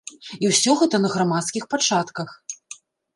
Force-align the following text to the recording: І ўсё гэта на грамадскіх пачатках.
І 0.43 0.49
ўсё 0.51 0.71
гэта 0.79 0.99
на 1.03 1.11
грамадскіх 1.15 1.63
пачатках. 1.73 2.29